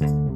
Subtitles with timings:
[0.00, 0.29] Hey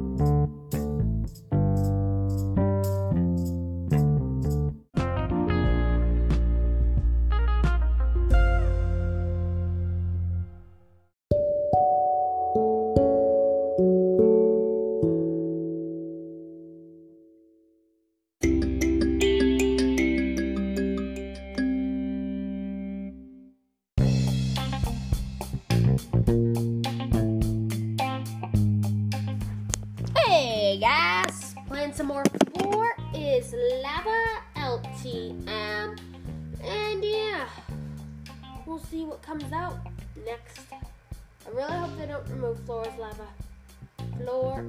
[44.17, 44.65] Floor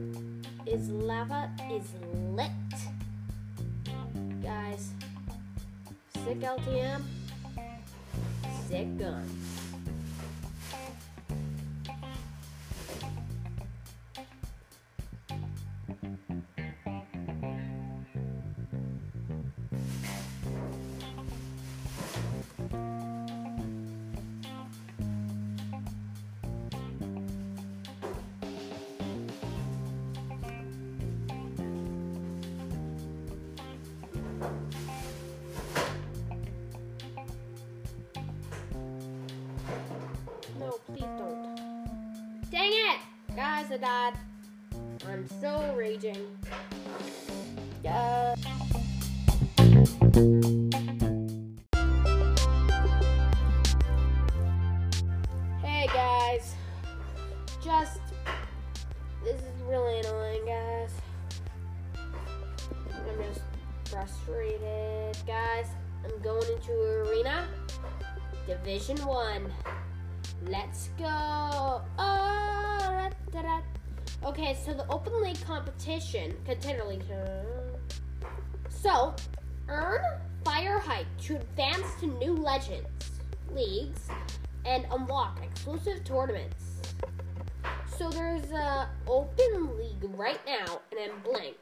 [0.67, 1.85] is Lava is
[2.35, 2.51] lit,
[4.43, 4.91] guys.
[6.25, 7.03] Sick LTM,
[8.69, 9.56] sick guns.
[42.49, 43.01] Dang it!
[43.35, 44.15] Guys, I died.
[45.09, 46.27] I'm so raging.
[47.83, 48.37] Yeah.
[55.61, 56.55] Hey guys.
[57.65, 57.99] Just
[59.25, 60.93] this is really annoying, guys.
[61.99, 63.41] I'm just
[63.91, 65.67] frustrated, guys.
[66.05, 66.73] I'm going into
[67.11, 67.49] arena
[68.47, 69.53] division 1.
[70.45, 71.07] Let's go.
[71.07, 73.61] Oh, da, da, da.
[74.25, 77.05] Okay, so the Open League competition, contender league.
[78.69, 79.15] So,
[79.69, 80.01] earn
[80.45, 83.11] fire height to advance to new legends,
[83.53, 84.09] leagues,
[84.65, 86.83] and unlock exclusive tournaments.
[87.97, 91.57] So there's a Open League right now, and then blank.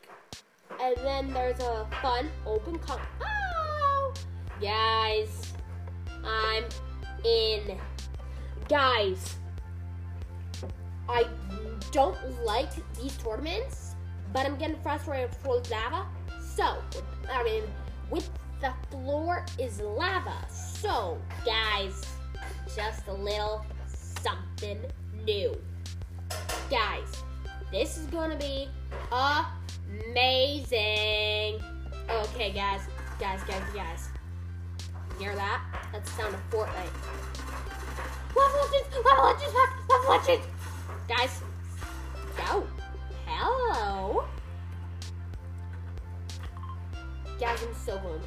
[0.81, 3.01] And then there's a fun open comp.
[3.23, 4.13] Oh,
[4.61, 5.53] guys,
[6.25, 6.65] I'm
[7.25, 7.79] in
[8.69, 9.37] guys,
[11.09, 11.27] I
[11.93, 13.95] don't like these tournaments,
[14.33, 16.07] but I'm getting frustrated with lava.
[16.41, 16.77] So,
[17.31, 17.63] I mean,
[18.11, 18.29] with
[18.61, 20.37] the floor is lava.
[20.51, 22.05] So, guys,
[22.75, 23.65] just a little
[24.23, 24.81] something
[25.25, 25.57] new.
[26.71, 27.23] Guys,
[27.71, 28.69] this is gonna be
[29.93, 31.61] amazing.
[32.11, 32.83] Okay, guys,
[33.19, 34.09] guys, guys, guys.
[35.19, 35.63] Hear that?
[35.93, 37.54] That's the sound of Fortnite.
[38.37, 38.97] Level Legends!
[39.05, 39.89] Level Legends back!
[39.89, 40.47] Level Legends!
[41.09, 41.41] Guys,
[42.37, 42.67] go.
[43.27, 44.25] Hello.
[47.39, 48.21] Guys, I'm so going.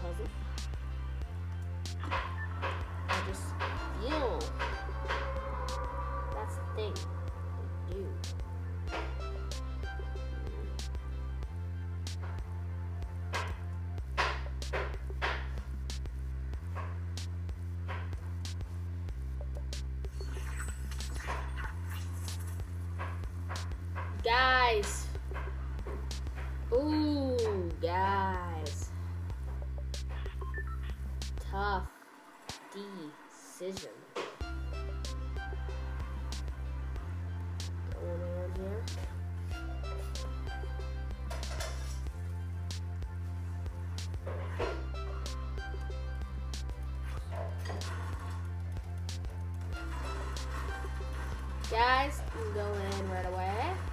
[51.77, 53.86] Guys, I'm going in right away.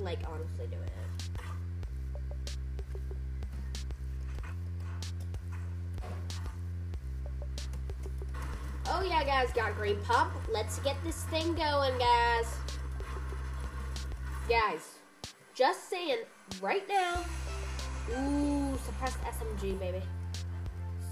[0.00, 1.10] Like honestly doing it.
[8.92, 10.32] Oh yeah, guys, got green pump.
[10.52, 12.46] Let's get this thing going, guys.
[14.48, 14.96] Guys,
[15.54, 16.18] just saying,
[16.60, 17.22] right now.
[18.10, 20.02] Ooh, suppressed SMG, baby.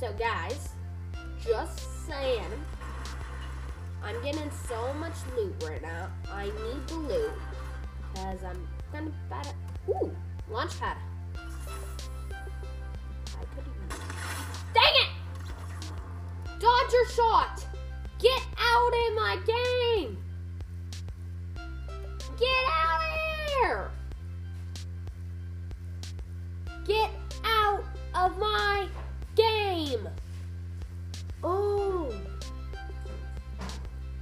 [0.00, 0.70] So, guys,
[1.40, 2.50] just saying.
[4.02, 6.08] I'm getting so much loot right now.
[6.32, 7.32] I need the loot.
[8.12, 9.54] Because I'm kind of bad at.
[9.88, 10.14] Ooh,
[10.50, 10.96] launch pad.
[11.36, 11.40] I
[13.54, 13.88] could even.
[14.74, 15.10] Dang it!
[16.58, 17.64] Dodger shot!
[18.18, 20.18] Get out of my game!
[22.38, 23.06] Get out of
[23.48, 23.90] here!
[26.84, 27.10] Get
[27.44, 27.84] out
[28.14, 28.88] of my
[29.34, 30.08] game!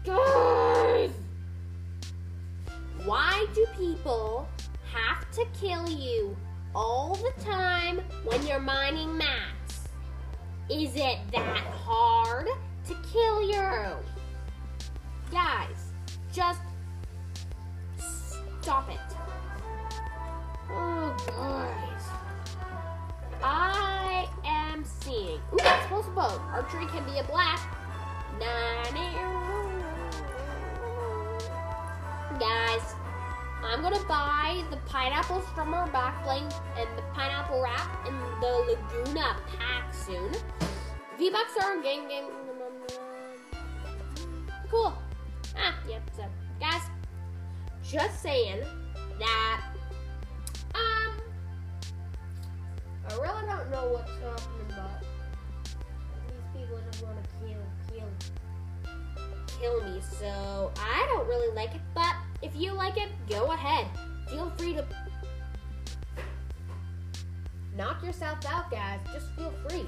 [0.06, 1.10] Guys!
[3.04, 4.46] Why do people
[4.92, 6.36] have to kill you
[6.76, 9.88] all the time when you're mining mats?
[10.70, 12.46] Is it that hard
[12.86, 13.96] to kill you?
[15.32, 15.90] Guys,
[16.32, 16.60] just
[18.60, 19.00] stop it.
[20.70, 22.02] Oh, guys.
[23.42, 25.40] I am seeing.
[25.52, 26.40] Ooh, explosive bow.
[26.52, 27.66] Archery can be a blast.
[32.38, 32.94] Guys,
[33.64, 36.42] I'm gonna buy the pineapple strummer back bling
[36.76, 40.30] and the pineapple wrap and the Laguna pack soon.
[41.16, 42.24] V-Bucks are game game.
[44.70, 44.92] Cool.
[45.56, 46.02] Ah, yep.
[46.14, 46.24] So,
[46.60, 46.82] guys,
[47.82, 48.62] just saying
[49.18, 49.62] that.
[50.74, 51.16] Um,
[53.08, 55.02] I really don't know what's happening, but
[56.28, 58.10] these people just want to kill, kill,
[59.58, 60.02] kill me.
[60.20, 61.80] So I don't really like it.
[61.94, 62.14] But
[62.46, 63.86] if you like it, go ahead.
[64.28, 64.84] Feel free to
[67.76, 69.00] knock yourself out, guys.
[69.12, 69.86] Just feel free.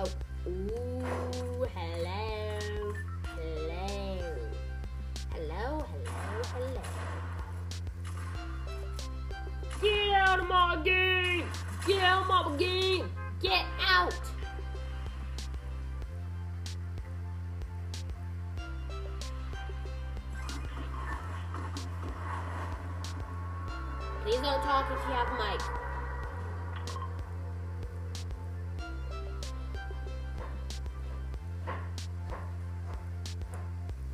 [0.00, 0.10] Oh,
[0.48, 2.92] ooh, hello,
[3.36, 4.18] hello,
[5.30, 6.80] hello, hello, hello.
[9.80, 11.44] Get out of my game!
[11.86, 13.08] Get out of my game!
[13.40, 14.33] Get out!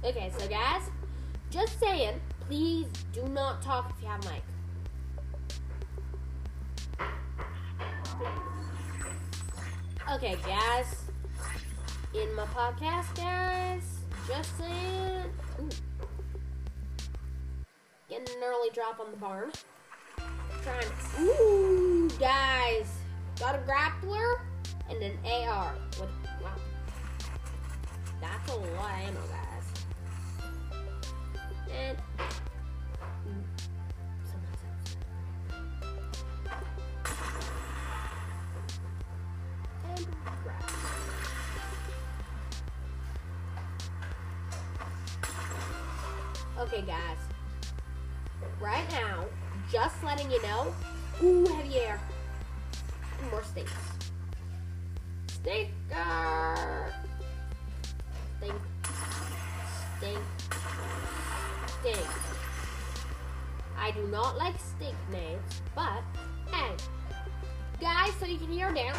[0.03, 0.83] Okay, so guys,
[1.51, 4.43] just saying, please do not talk if you have mic.
[10.11, 11.05] Okay, guys,
[12.15, 13.83] in my podcast, guys,
[14.27, 15.31] just saying.
[15.61, 15.69] Ooh.
[18.09, 19.53] Getting an early drop on the barn.
[20.63, 20.81] Trying.
[20.81, 22.89] To, Ooh, guys,
[23.39, 24.41] got a grappler
[24.89, 25.75] and an AR.
[26.01, 26.09] With,
[26.43, 26.57] wow,
[28.21, 29.40] that's a lot of ammo, guys.
[31.77, 31.97] And.
[46.59, 47.17] Okay, guys.
[48.61, 49.25] Right now,
[49.73, 50.75] just letting you know.
[51.23, 51.99] Ooh, heavy AR.
[53.31, 53.73] More stinks.
[55.29, 56.93] Stinker.
[58.39, 58.55] Stink.
[59.99, 60.19] Stink.
[63.79, 66.03] I do not like stink names, but
[66.53, 66.73] hey,
[67.81, 68.99] guys, so you can hear dance.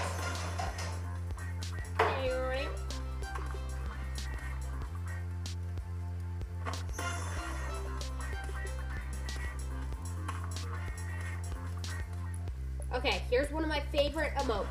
[12.93, 14.65] Okay, here's one of my favorite emotes.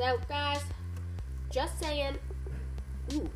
[0.00, 0.62] So guys,
[1.50, 2.16] just saying.
[3.12, 3.28] Ooh,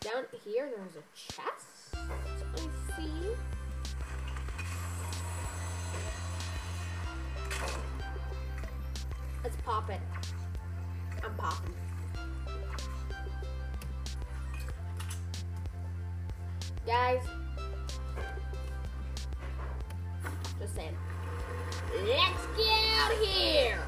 [0.00, 1.96] down here there's a chest.
[2.94, 3.30] See.
[9.42, 10.00] Let's pop it.
[11.24, 11.74] I'm popping.
[16.86, 17.22] Guys,
[20.60, 20.96] just saying.
[22.06, 23.78] Let's get out of here.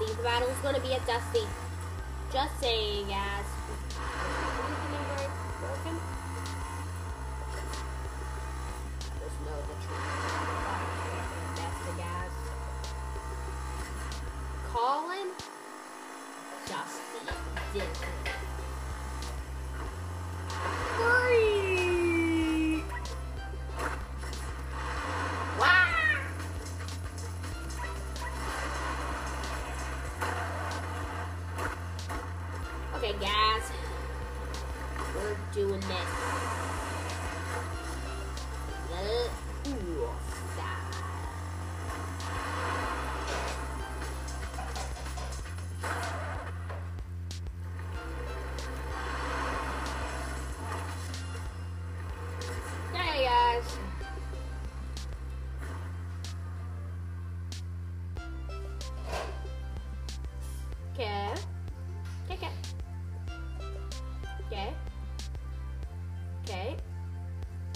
[0.00, 1.46] The battle's gonna be at Dusty.
[2.32, 3.49] Just saying, guys.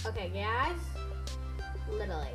[0.07, 0.77] Okay, guys.
[1.89, 2.27] Literally.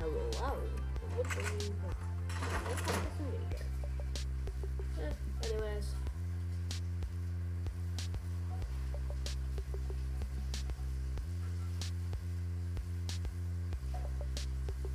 [0.00, 0.56] Hello.
[5.44, 5.94] Anyways.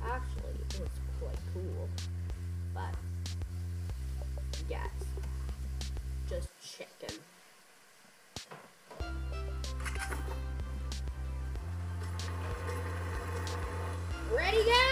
[0.02, 1.88] Actually, it was quite cool.
[2.74, 2.94] But,
[4.68, 4.90] yes.
[6.28, 7.20] Just chicken.
[14.50, 14.87] Ready, guys?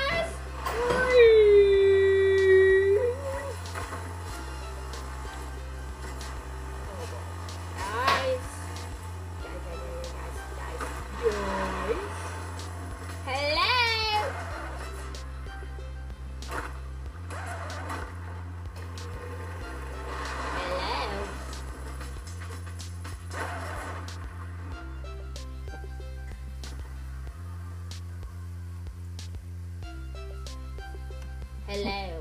[31.66, 32.15] Hello,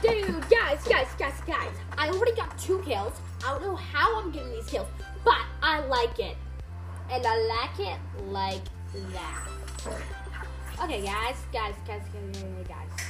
[0.00, 1.72] Dude, guys, guys, guys, guys.
[1.96, 3.14] I already got two kills.
[3.44, 4.86] I don't know how I'm getting these kills,
[5.24, 6.36] but I like it.
[7.10, 8.62] And I like it like
[9.12, 9.48] that.
[10.84, 13.06] Okay, guys, guys, guys, guys, guys.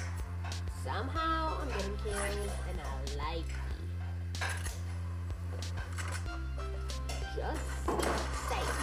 [0.82, 2.82] Somehow I'm getting kills and I
[3.18, 3.58] like it.
[7.36, 7.66] Just
[8.48, 8.76] saying.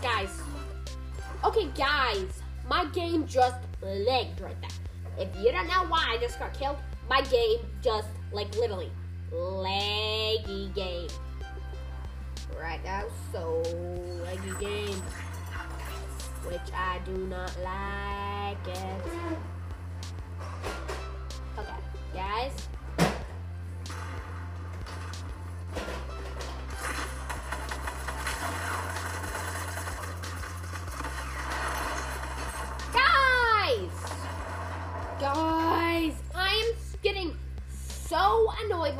[0.00, 0.40] Guys.
[1.42, 2.42] Okay, guys.
[2.68, 4.83] My game just lagged right there.
[5.18, 6.76] If you don't know why I just got killed,
[7.08, 8.90] my game just, like, literally,
[9.32, 11.08] laggy game.
[12.58, 13.62] Right now, so
[14.24, 15.02] laggy game.
[16.46, 19.53] Which I do not like it.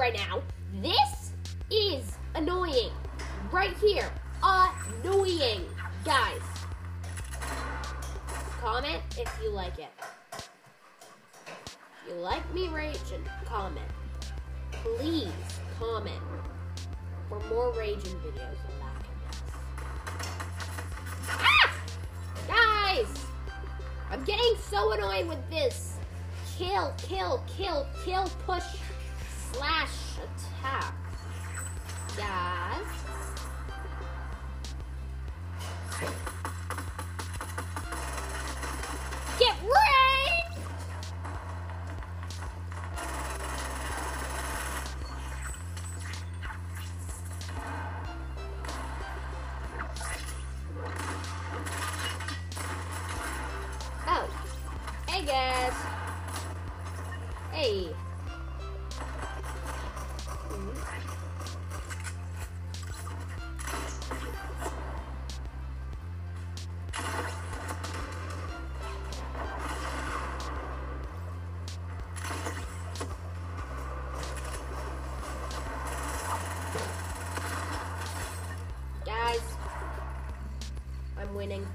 [0.04, 0.42] Right now.
[0.82, 1.32] This
[1.70, 2.90] is annoying.
[3.50, 4.10] Right here.
[4.42, 5.64] Annoying.
[6.04, 6.42] Guys.
[8.60, 9.88] Comment if you like it.
[10.36, 10.50] If
[12.06, 13.86] you like me raging, comment.
[14.72, 15.32] Please
[15.78, 16.20] comment
[17.30, 18.58] for more raging videos.
[21.30, 21.74] Ah!
[22.46, 23.06] Guys!
[24.10, 25.96] I'm getting so annoyed with this.
[26.58, 28.64] Kill, kill, kill, kill, push,
[29.56, 30.94] slash, attack.
[32.16, 32.86] Guys.
[39.38, 40.03] Get ready!
[81.34, 81.73] Winning.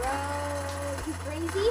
[0.00, 0.08] Bro,
[1.06, 1.68] you crazy?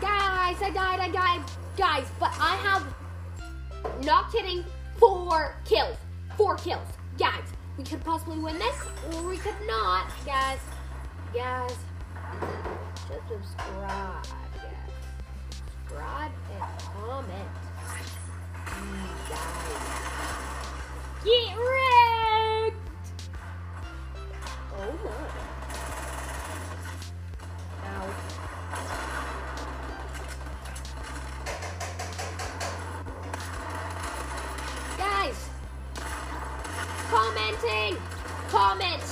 [0.00, 1.42] Guys, I died, I died.
[1.76, 2.86] Guys, but I have,
[4.02, 4.64] not kidding,
[4.96, 5.98] four kills.
[6.38, 6.88] Four kills.
[7.18, 7.44] Guys,
[7.76, 8.76] we could possibly win this,
[9.12, 10.06] or we could not.
[10.24, 10.58] Guys,
[11.34, 11.76] guys,
[13.06, 14.72] just subscribe, guys.
[15.86, 17.48] Subscribe and comment.
[18.64, 19.84] Mm, Guys,
[21.24, 22.88] get wrecked!
[24.80, 25.47] Oh my.
[38.48, 39.02] Comment,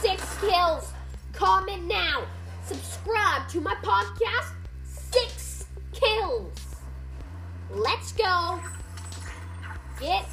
[0.00, 0.92] six kills,
[1.32, 2.22] comment now,
[2.64, 4.52] subscribe to my podcast,
[4.84, 6.52] six kills.
[7.70, 8.60] Let's go.
[10.00, 10.26] Get.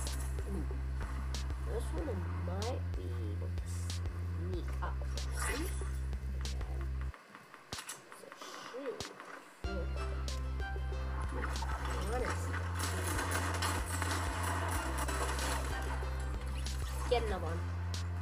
[17.15, 17.59] Get another one,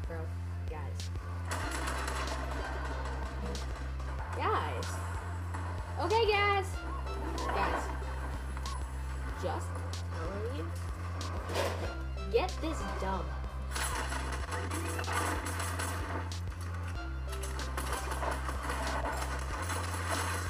[0.08, 0.20] bro.
[0.70, 1.10] Guys.
[4.38, 4.86] Guys.
[6.00, 6.66] Okay, guys.
[7.48, 7.84] Guys.
[9.42, 9.68] Just
[10.14, 10.66] telling you.
[12.32, 13.26] Get this dub.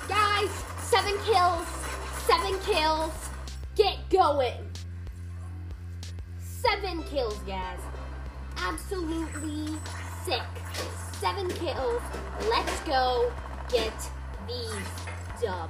[0.09, 0.49] Guys,
[0.81, 1.67] seven kills.
[2.27, 3.29] Seven kills.
[3.77, 4.69] Get going.
[6.41, 7.79] Seven kills, guys.
[8.65, 9.75] Absolutely
[10.23, 10.41] sick.
[11.19, 12.01] Seven kills.
[12.49, 13.31] Let's go
[13.69, 13.93] get
[14.47, 15.69] these dub.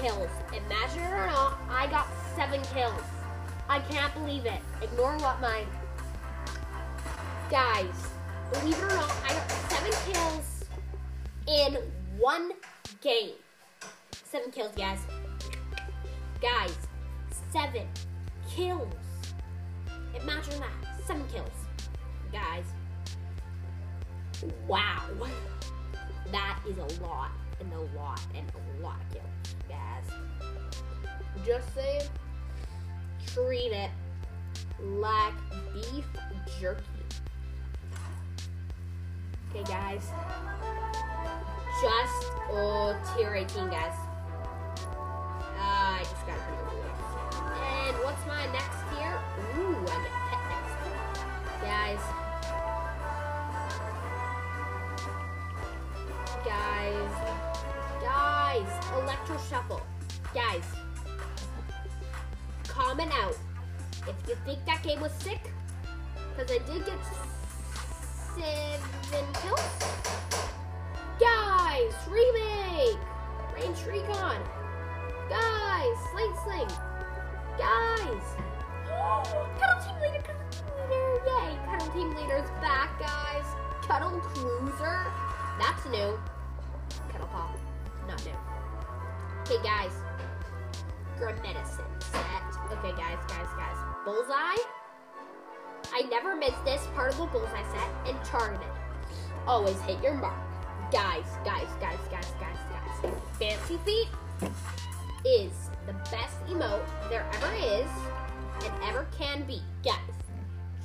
[0.00, 0.28] Kills.
[0.52, 3.02] Imagine it or not, I got seven kills.
[3.68, 4.60] I can't believe it.
[4.82, 5.64] Ignore what my
[7.50, 7.94] guys.
[8.52, 10.64] Believe it or not, I got seven kills
[11.48, 11.76] in
[12.18, 12.52] one
[13.00, 13.32] game.
[14.24, 14.98] Seven kills, guys.
[16.40, 16.76] Guys,
[17.50, 17.86] seven
[18.48, 18.94] kills.
[20.20, 21.06] Imagine that.
[21.06, 21.48] Seven kills.
[22.32, 22.64] Guys.
[24.66, 25.02] Wow.
[26.32, 27.30] That is a lot
[27.60, 29.24] and a lot and a lot of kills,
[29.68, 30.04] guys.
[31.44, 32.00] Just say
[33.26, 33.90] treat it
[34.80, 35.34] like
[35.72, 36.04] beef
[36.58, 36.82] jerky.
[39.50, 40.10] Okay, guys.
[41.80, 43.92] Just oh, tier 18, guys.
[45.58, 46.42] Uh, I just got to
[47.62, 49.18] And what's my next tier?
[49.58, 50.76] Ooh, I get pet next.
[51.62, 52.02] Guys.
[56.44, 57.55] Guys.
[58.06, 58.68] Guys.
[59.02, 59.82] Electro Shuffle.
[60.32, 60.62] Guys.
[62.68, 63.36] Comment out
[64.06, 65.50] if you think that game was sick.
[66.36, 66.98] Because I did get
[68.36, 69.60] seven kills.
[71.18, 72.98] Guys, remake!
[73.56, 74.40] Range Recon.
[75.28, 76.68] Guys, Slate Sling.
[77.58, 78.22] Guys.
[78.88, 79.22] Oh,
[79.58, 81.22] Cuddle Team Leader, Cuddle Team Leader.
[81.26, 83.46] Yay, Cuddle Team Leader's back, guys.
[83.82, 85.06] Cuddle Cruiser.
[85.58, 86.16] That's new.
[87.10, 87.65] Cuddle Pop.
[88.06, 88.32] Not new.
[89.42, 89.92] Okay, guys.
[91.42, 92.46] Medicine set.
[92.72, 93.76] Okay, guys, guys, guys.
[94.04, 94.62] Bullseye.
[95.92, 98.68] I never miss this part of the bullseye set and targeted.
[99.46, 100.36] Always hit your mark.
[100.92, 103.12] Guys, guys, guys, guys, guys, guys.
[103.38, 104.08] Fancy Feet
[105.24, 107.88] is the best emote there ever is
[108.64, 109.62] and ever can be.
[109.84, 109.96] Guys,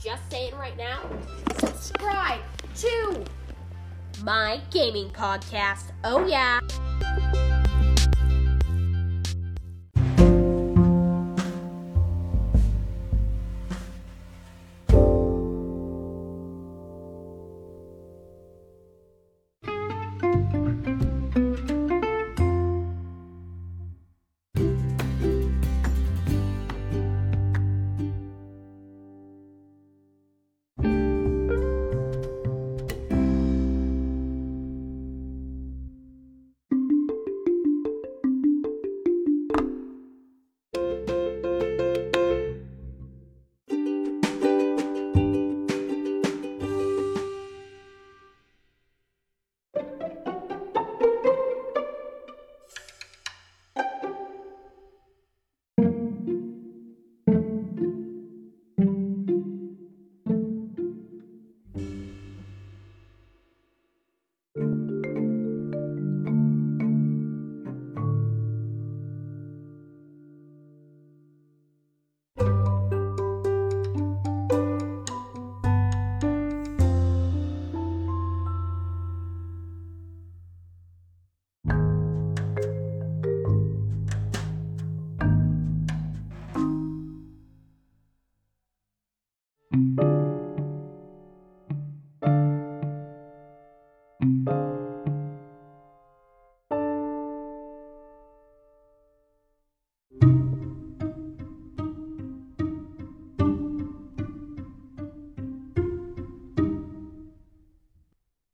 [0.01, 1.01] just saying right now,
[1.59, 2.39] subscribe
[2.77, 3.23] to
[4.23, 5.91] my gaming podcast.
[6.03, 6.59] Oh, yeah.